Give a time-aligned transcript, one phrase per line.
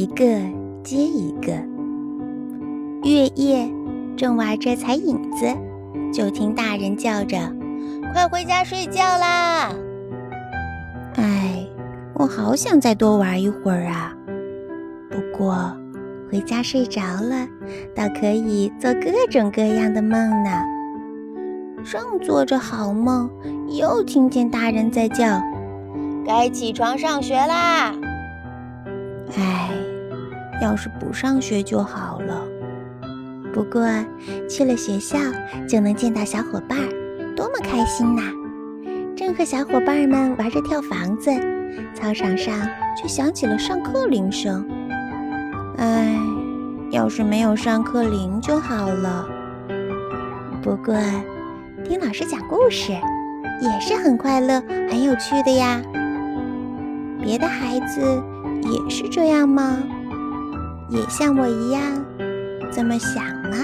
[0.00, 0.24] 一个
[0.82, 1.52] 接一个。
[3.02, 3.70] 月夜
[4.16, 5.44] 正玩着踩影子，
[6.10, 7.36] 就听大人叫着
[8.14, 9.70] ：“快回家睡觉啦！”
[11.16, 11.66] 哎，
[12.14, 14.16] 我好想再多玩一会儿啊！
[15.10, 15.70] 不过
[16.32, 17.46] 回家睡着了，
[17.94, 20.10] 倒可以做各种各样的梦
[20.42, 20.50] 呢。
[21.84, 23.28] 正做着好梦，
[23.68, 25.42] 又听见大人在叫
[26.26, 27.92] ：“该起床上学啦！”
[29.38, 29.70] 哎，
[30.62, 32.46] 要是不上学就好了。
[33.52, 33.82] 不过
[34.48, 35.18] 去了学校
[35.68, 36.78] 就能见到小伙伴，
[37.34, 38.22] 多么开心呐！
[39.16, 41.30] 正和小伙伴们玩着跳房子，
[41.94, 42.54] 操场上
[42.96, 44.66] 却响起了上课铃声。
[45.78, 46.16] 哎，
[46.90, 49.28] 要是没有上课铃就好了。
[50.62, 50.94] 不过
[51.84, 52.92] 听老师讲故事
[53.60, 55.80] 也是很快乐、很有趣的呀。
[57.22, 58.00] 别的孩子
[58.62, 59.78] 也是这样吗？
[60.88, 61.82] 也像我一样
[62.72, 63.56] 这么想吗？